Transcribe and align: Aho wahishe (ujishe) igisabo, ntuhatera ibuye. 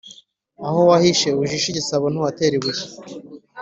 Aho 0.65 0.79
wahishe 0.89 1.29
(ujishe) 1.41 1.67
igisabo, 1.69 2.05
ntuhatera 2.09 2.53
ibuye. 2.59 2.83